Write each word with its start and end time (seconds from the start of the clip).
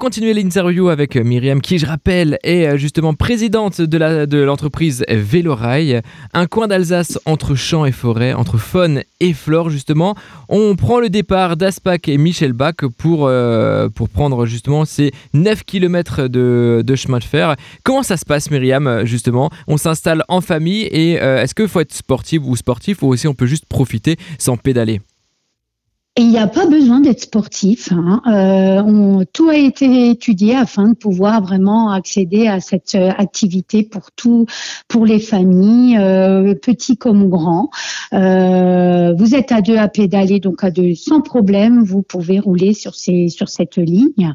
continuer 0.00 0.32
l'interview 0.32 0.88
avec 0.88 1.14
Myriam, 1.14 1.60
qui, 1.60 1.78
je 1.78 1.84
rappelle, 1.84 2.38
est 2.42 2.78
justement 2.78 3.12
présidente 3.12 3.82
de, 3.82 4.38
l'entreprise 4.38 5.04
Vélorail, 5.10 6.00
un 6.32 6.46
coin 6.46 6.68
d'Alsace 6.68 7.18
entre 7.26 7.54
champs 7.54 7.84
et 7.84 7.92
forêts, 7.92 8.32
entre 8.32 8.56
faune 8.56 9.02
et 9.20 9.34
flore, 9.34 9.68
justement. 9.68 10.14
On 10.48 10.74
prend 10.74 11.00
le 11.00 11.10
départ 11.10 11.58
d'Aspac 11.58 12.08
et 12.08 12.16
Michelbach 12.16 12.86
pour, 12.96 13.26
euh, 13.26 13.90
pour 13.90 14.08
prendre 14.08 14.46
justement 14.46 14.86
ces 14.86 15.12
9 15.34 15.64
km 15.64 16.28
de, 16.28 16.82
chemin 16.96 17.18
de 17.18 17.24
fer. 17.24 17.56
Comment 17.84 18.02
ça 18.02 18.16
se 18.16 18.24
passe, 18.24 18.50
Myriam, 18.50 19.04
justement? 19.04 19.50
On 19.68 19.76
s'installe 19.76 20.24
en 20.28 20.40
famille 20.40 20.88
et 20.90 21.20
euh, 21.20 21.42
est-ce 21.42 21.54
qu'il 21.54 21.68
faut 21.68 21.80
être 21.80 21.92
sportif 21.92 22.40
ou 22.42 22.56
sportif 22.56 23.02
ou 23.02 23.08
aussi 23.08 23.28
on 23.28 23.34
peut 23.34 23.46
juste 23.46 23.66
profiter 23.66 24.16
sans 24.38 24.56
pédaler? 24.56 25.02
Il 26.20 26.28
n'y 26.28 26.38
a 26.38 26.46
pas 26.46 26.66
besoin 26.66 27.00
d'être 27.00 27.22
sportif. 27.22 27.90
Hein. 27.92 28.20
Euh, 28.26 29.24
tout 29.32 29.48
a 29.48 29.56
été 29.56 30.10
étudié 30.10 30.54
afin 30.54 30.88
de 30.88 30.94
pouvoir 30.94 31.42
vraiment 31.42 31.90
accéder 31.90 32.46
à 32.46 32.60
cette 32.60 32.94
euh, 32.94 33.10
activité 33.16 33.82
pour 33.82 34.10
tout, 34.12 34.46
pour 34.88 35.06
les 35.06 35.18
familles, 35.18 35.96
euh, 35.98 36.54
petits 36.54 36.96
comme 36.96 37.28
grands. 37.28 37.70
Vous 38.12 39.34
êtes 39.34 39.52
à 39.52 39.60
deux 39.60 39.76
à 39.76 39.88
pédaler, 39.88 40.40
donc 40.40 40.64
à 40.64 40.70
deux 40.70 40.94
sans 40.94 41.20
problème. 41.20 41.82
Vous 41.82 42.02
pouvez 42.02 42.38
rouler 42.38 42.74
sur 42.74 42.94
cette 42.94 43.76
ligne. 43.76 44.34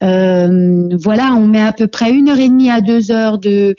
Voilà, 0.00 1.34
on 1.34 1.46
met 1.46 1.60
à 1.60 1.72
peu 1.72 1.88
près 1.88 2.12
une 2.12 2.28
heure 2.28 2.38
et 2.38 2.48
demie 2.48 2.70
à 2.70 2.80
deux 2.80 3.10
heures 3.10 3.38
de, 3.38 3.74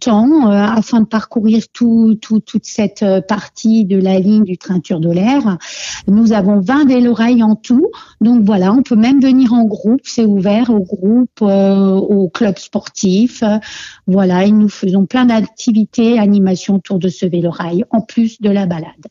temps 0.00 0.48
afin 0.50 1.00
de 1.00 1.06
parcourir 1.06 1.64
tout, 1.72 2.18
tout, 2.20 2.40
toute 2.40 2.66
cette 2.66 3.04
partie 3.28 3.84
de 3.84 3.98
la 3.98 4.18
ligne 4.18 4.44
du 4.44 4.58
train 4.58 4.78
de 4.78 5.10
l'air. 5.10 5.58
Nous 6.06 6.32
avons 6.32 6.59
20 6.60 6.86
vélorails 6.86 7.42
en 7.42 7.56
tout. 7.56 7.90
Donc 8.20 8.44
voilà, 8.44 8.72
on 8.72 8.82
peut 8.82 8.96
même 8.96 9.20
venir 9.20 9.52
en 9.52 9.64
groupe, 9.64 10.00
c'est 10.04 10.24
ouvert 10.24 10.70
au 10.70 10.80
groupe, 10.80 11.42
euh, 11.42 11.94
au 11.94 12.28
club 12.28 12.58
sportif. 12.58 13.42
voilà, 14.06 14.44
et 14.44 14.50
nous 14.50 14.68
faisons 14.68 15.06
plein 15.06 15.26
d'activités, 15.26 16.18
animations 16.18 16.76
autour 16.76 16.98
de 16.98 17.08
ce 17.08 17.26
vélorail, 17.26 17.84
en 17.90 18.00
plus 18.00 18.40
de 18.40 18.50
la 18.50 18.66
balade. 18.66 19.06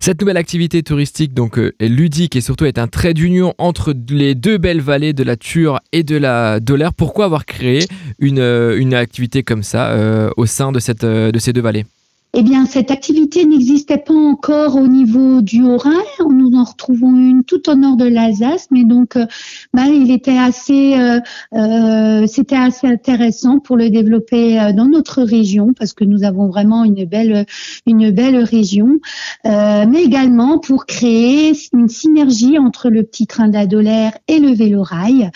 Cette 0.00 0.20
nouvelle 0.20 0.36
activité 0.36 0.82
touristique, 0.82 1.32
donc 1.32 1.58
euh, 1.58 1.72
ludique 1.80 2.34
et 2.34 2.40
surtout 2.40 2.64
est 2.64 2.78
un 2.78 2.88
trait 2.88 3.14
d'union 3.14 3.54
entre 3.58 3.94
les 4.10 4.34
deux 4.34 4.58
belles 4.58 4.80
vallées 4.80 5.12
de 5.12 5.22
la 5.22 5.36
Ture 5.36 5.78
et 5.92 6.02
de 6.02 6.16
la 6.16 6.58
Dolère. 6.58 6.92
Pourquoi 6.92 7.26
avoir 7.26 7.46
créé 7.46 7.86
une, 8.18 8.40
euh, 8.40 8.76
une 8.76 8.94
activité 8.94 9.44
comme 9.44 9.62
ça 9.62 9.96
au 10.36 10.46
sein 10.46 10.72
de, 10.72 10.80
cette, 10.80 11.04
de 11.04 11.38
ces 11.38 11.52
deux 11.52 11.60
vallées? 11.60 11.84
Eh 12.34 12.42
bien, 12.42 12.64
cette 12.64 12.90
activité 12.90 13.44
n'existait 13.44 13.98
pas 13.98 14.14
encore 14.14 14.76
au 14.76 14.86
niveau 14.88 15.42
du 15.42 15.62
Haut-Rhin. 15.62 16.00
Nous 16.30 16.52
en 16.54 16.64
retrouvons 16.64 17.14
une 17.14 17.44
tout 17.44 17.68
au 17.68 17.74
nord 17.74 17.96
de 17.96 18.06
l'Alsace, 18.06 18.68
mais 18.70 18.84
donc, 18.84 19.16
euh, 19.16 19.26
bah, 19.74 19.86
il 19.86 20.10
était 20.10 20.38
assez, 20.38 20.94
euh, 20.98 21.20
euh, 21.54 22.26
c'était 22.26 22.56
assez 22.56 22.86
intéressant 22.86 23.58
pour 23.58 23.76
le 23.76 23.90
développer 23.90 24.72
dans 24.74 24.86
notre 24.86 25.22
région 25.22 25.74
parce 25.78 25.92
que 25.92 26.04
nous 26.04 26.24
avons 26.24 26.48
vraiment 26.48 26.84
une 26.84 27.04
belle, 27.04 27.44
une 27.86 28.10
belle 28.10 28.38
région, 28.38 28.98
mais 29.44 30.02
également 30.02 30.58
pour 30.58 30.86
créer 30.86 31.52
une 31.74 31.88
synergie 31.88 32.58
entre 32.58 32.88
le 32.88 33.02
petit 33.02 33.26
train 33.26 33.48
d'Adolaire 33.48 34.16
et 34.28 34.38
le 34.38 34.52
vélorail 34.52 35.30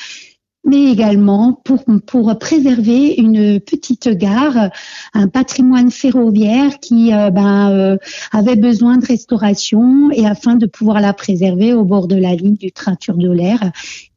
mais 0.66 0.90
également 0.90 1.60
pour, 1.64 1.84
pour 2.06 2.38
préserver 2.38 3.14
une 3.14 3.60
petite 3.60 4.08
gare, 4.08 4.70
un 5.14 5.28
patrimoine 5.28 5.90
ferroviaire 5.90 6.80
qui 6.80 7.14
euh, 7.14 7.30
ben, 7.30 7.70
euh, 7.70 7.96
avait 8.32 8.56
besoin 8.56 8.98
de 8.98 9.06
restauration 9.06 10.10
et 10.10 10.26
afin 10.26 10.56
de 10.56 10.66
pouvoir 10.66 11.00
la 11.00 11.12
préserver 11.12 11.72
au 11.72 11.84
bord 11.84 12.08
de 12.08 12.16
la 12.16 12.34
ligne 12.34 12.56
du 12.56 12.72
train 12.72 12.96
l'air. 13.32 13.60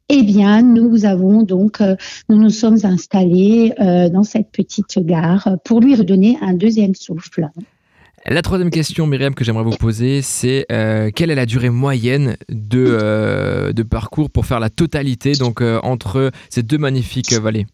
eh 0.08 0.24
bien, 0.24 0.62
nous 0.62 1.04
avons 1.04 1.44
donc, 1.44 1.80
euh, 1.80 1.94
nous 2.28 2.36
nous 2.36 2.50
sommes 2.50 2.78
installés 2.82 3.72
dans 3.78 4.24
cette 4.24 4.50
petite 4.50 4.98
gare 4.98 5.56
pour 5.64 5.80
lui 5.80 5.94
redonner 5.94 6.36
un 6.42 6.54
deuxième 6.54 6.96
souffle. 6.96 7.48
La 8.26 8.42
troisième 8.42 8.70
question, 8.70 9.06
Myriam, 9.06 9.34
que 9.34 9.44
j'aimerais 9.44 9.64
vous 9.64 9.76
poser, 9.76 10.20
c'est 10.20 10.66
euh, 10.70 11.10
quelle 11.14 11.30
est 11.30 11.34
la 11.34 11.46
durée 11.46 11.70
moyenne 11.70 12.36
de, 12.50 12.84
euh, 12.86 13.72
de 13.72 13.82
parcours 13.82 14.30
pour 14.30 14.44
faire 14.44 14.60
la 14.60 14.68
totalité 14.68 15.32
donc 15.32 15.62
euh, 15.62 15.80
entre 15.82 16.30
ces 16.50 16.62
deux 16.62 16.76
magnifiques 16.76 17.32
vallées? 17.32 17.66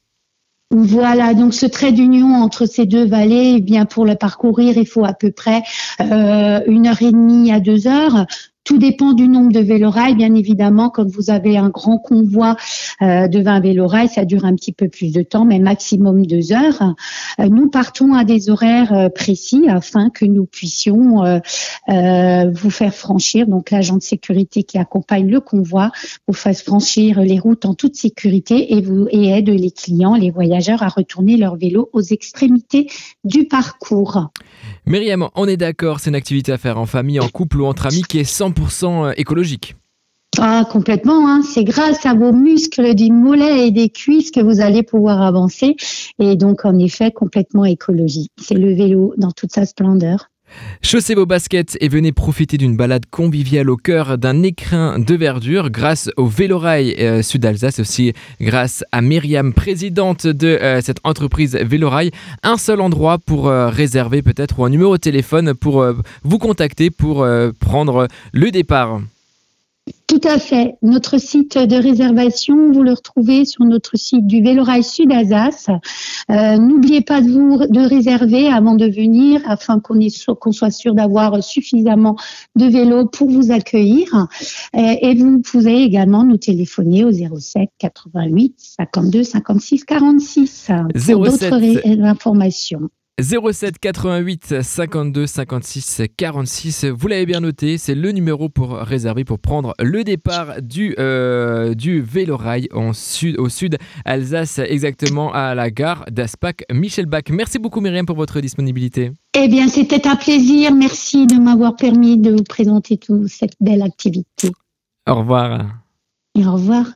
Voilà, 0.70 1.34
donc 1.34 1.52
ce 1.52 1.66
trait 1.66 1.92
d'union 1.92 2.34
entre 2.34 2.66
ces 2.66 2.86
deux 2.86 3.06
vallées, 3.06 3.54
eh 3.58 3.60
bien 3.60 3.86
pour 3.86 4.04
le 4.04 4.14
parcourir, 4.14 4.76
il 4.76 4.86
faut 4.86 5.04
à 5.04 5.14
peu 5.14 5.30
près 5.30 5.62
une 6.00 6.86
heure 6.86 7.02
et 7.02 7.12
demie 7.12 7.52
à 7.52 7.60
deux 7.60 7.86
heures. 7.86 8.26
Tout 8.66 8.78
dépend 8.78 9.12
du 9.12 9.28
nombre 9.28 9.52
de 9.52 9.60
vélorails, 9.60 10.16
bien 10.16 10.34
évidemment. 10.34 10.90
Quand 10.90 11.08
vous 11.08 11.30
avez 11.30 11.56
un 11.56 11.68
grand 11.68 11.98
convoi 11.98 12.56
euh, 13.00 13.28
de 13.28 13.38
20 13.38 13.60
vélorails, 13.60 14.08
ça 14.08 14.24
dure 14.24 14.44
un 14.44 14.56
petit 14.56 14.72
peu 14.72 14.88
plus 14.88 15.12
de 15.12 15.22
temps, 15.22 15.44
mais 15.44 15.60
maximum 15.60 16.26
deux 16.26 16.52
heures. 16.52 16.82
Euh, 17.38 17.48
nous 17.48 17.70
partons 17.70 18.12
à 18.14 18.24
des 18.24 18.50
horaires 18.50 18.92
euh, 18.92 19.08
précis 19.08 19.66
afin 19.68 20.10
que 20.10 20.24
nous 20.24 20.46
puissions 20.46 21.22
vous 21.86 22.70
faire 22.70 22.92
franchir. 22.92 23.46
Donc 23.46 23.70
l'agent 23.70 23.98
de 23.98 24.02
sécurité 24.02 24.64
qui 24.64 24.78
accompagne 24.78 25.30
le 25.30 25.38
convoi 25.38 25.92
vous 26.26 26.34
fasse 26.34 26.62
franchir 26.62 27.20
les 27.20 27.38
routes 27.38 27.64
en 27.66 27.74
toute 27.74 27.94
sécurité 27.94 28.74
et 28.74 28.80
vous 28.80 29.06
et 29.12 29.28
aide 29.28 29.48
les 29.48 29.70
clients, 29.70 30.16
les 30.16 30.32
voyageurs 30.32 30.82
à 30.82 30.88
retourner 30.88 31.36
leur 31.36 31.54
vélo 31.54 31.88
aux 31.92 32.02
extrémités 32.02 32.88
du 33.22 33.44
parcours. 33.44 34.30
Myriam, 34.86 35.28
on 35.36 35.46
est 35.46 35.56
d'accord, 35.56 36.00
c'est 36.00 36.10
une 36.10 36.16
activité 36.16 36.50
à 36.50 36.58
faire 36.58 36.78
en 36.78 36.86
famille, 36.86 37.20
en 37.20 37.28
couple 37.28 37.60
ou 37.60 37.66
entre 37.66 37.86
amis 37.86 38.02
qui 38.02 38.18
est 38.18 38.28
100% 38.28 38.55
euh, 38.82 39.12
écologique. 39.16 39.76
Ah, 40.38 40.64
complètement. 40.70 41.28
Hein. 41.28 41.42
C'est 41.42 41.64
grâce 41.64 42.04
à 42.04 42.14
vos 42.14 42.32
muscles 42.32 42.94
du 42.94 43.10
mollet 43.10 43.68
et 43.68 43.70
des 43.70 43.88
cuisses 43.88 44.30
que 44.30 44.40
vous 44.40 44.60
allez 44.60 44.82
pouvoir 44.82 45.22
avancer. 45.22 45.76
Et 46.18 46.36
donc, 46.36 46.64
en 46.64 46.78
effet, 46.78 47.10
complètement 47.10 47.64
écologique. 47.64 48.32
C'est 48.38 48.54
le 48.54 48.74
vélo 48.74 49.14
dans 49.16 49.32
toute 49.32 49.52
sa 49.52 49.64
splendeur. 49.64 50.30
Chaussez 50.82 51.14
vos 51.14 51.26
baskets 51.26 51.76
et 51.80 51.88
venez 51.88 52.12
profiter 52.12 52.58
d'une 52.58 52.76
balade 52.76 53.06
conviviale 53.10 53.70
au 53.70 53.76
cœur 53.76 54.18
d'un 54.18 54.42
écrin 54.42 54.98
de 54.98 55.14
verdure 55.14 55.70
grâce 55.70 56.10
au 56.16 56.26
Vélorail 56.26 56.94
euh, 56.98 57.22
Sud 57.22 57.44
Alsace, 57.44 57.80
aussi 57.80 58.12
grâce 58.40 58.84
à 58.92 59.02
Myriam, 59.02 59.52
présidente 59.52 60.26
de 60.26 60.48
euh, 60.48 60.80
cette 60.80 61.00
entreprise 61.02 61.56
Vélorail. 61.56 62.10
Un 62.42 62.56
seul 62.56 62.80
endroit 62.80 63.18
pour 63.18 63.48
euh, 63.48 63.68
réserver 63.68 64.22
peut-être 64.22 64.60
ou 64.60 64.64
un 64.64 64.70
numéro 64.70 64.96
de 64.96 65.00
téléphone 65.00 65.54
pour 65.54 65.84
vous 66.22 66.38
contacter 66.38 66.90
pour 66.90 67.26
prendre 67.60 68.08
le 68.32 68.50
départ. 68.50 69.00
Tout 70.16 70.28
à 70.28 70.38
fait. 70.38 70.76
Notre 70.80 71.18
site 71.18 71.58
de 71.58 71.76
réservation, 71.76 72.72
vous 72.72 72.82
le 72.82 72.92
retrouvez 72.92 73.44
sur 73.44 73.66
notre 73.66 73.98
site 73.98 74.26
du 74.26 74.42
Vélorail 74.42 74.82
Sud 74.82 75.12
Alsace. 75.12 75.66
Euh, 76.30 76.56
n'oubliez 76.56 77.02
pas 77.02 77.20
de 77.20 77.30
vous 77.30 77.58
de 77.68 77.86
réserver 77.86 78.48
avant 78.48 78.76
de 78.76 78.86
venir 78.86 79.42
afin 79.44 79.78
qu'on 79.78 80.52
soit 80.52 80.70
sûr 80.70 80.94
d'avoir 80.94 81.44
suffisamment 81.44 82.16
de 82.54 82.64
vélos 82.64 83.08
pour 83.08 83.28
vous 83.28 83.52
accueillir. 83.52 84.08
Euh, 84.74 84.94
et 85.02 85.14
vous 85.16 85.40
pouvez 85.40 85.82
également 85.82 86.24
nous 86.24 86.38
téléphoner 86.38 87.04
au 87.04 87.12
07 87.12 87.68
88 87.78 88.54
52 88.56 89.22
56 89.22 89.84
46 89.84 90.70
pour 91.12 91.24
d'autres 91.26 92.02
informations. 92.02 92.88
07 93.18 93.78
88 93.78 94.62
52 94.62 95.26
56 95.26 96.02
46. 96.18 96.84
Vous 96.84 97.08
l'avez 97.08 97.24
bien 97.24 97.40
noté, 97.40 97.78
c'est 97.78 97.94
le 97.94 98.12
numéro 98.12 98.50
pour 98.50 98.72
réserver 98.72 99.24
pour 99.24 99.38
prendre 99.38 99.72
le 99.80 100.04
départ 100.04 100.60
du, 100.60 100.94
euh, 100.98 101.72
du 101.72 102.02
Vélorail 102.02 102.68
en 102.74 102.92
sud, 102.92 103.38
au 103.38 103.48
sud 103.48 103.78
Alsace, 104.04 104.58
exactement 104.58 105.32
à 105.32 105.54
la 105.54 105.70
gare 105.70 106.04
d'Aspac. 106.10 106.64
Michel 106.70 107.06
Bach, 107.06 107.22
merci 107.30 107.58
beaucoup 107.58 107.80
Myriam 107.80 108.04
pour 108.04 108.16
votre 108.16 108.38
disponibilité. 108.40 109.12
Eh 109.34 109.48
bien, 109.48 109.68
c'était 109.68 110.06
un 110.06 110.16
plaisir. 110.16 110.74
Merci 110.74 111.26
de 111.26 111.36
m'avoir 111.36 111.74
permis 111.74 112.18
de 112.18 112.32
vous 112.32 112.44
présenter 112.44 112.98
toute 112.98 113.28
cette 113.28 113.54
belle 113.60 113.80
activité. 113.80 114.50
Au 115.08 115.14
revoir. 115.14 115.64
Et 116.38 116.44
au 116.44 116.52
revoir. 116.52 116.92